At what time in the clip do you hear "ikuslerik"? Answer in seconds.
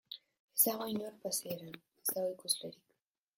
2.33-2.99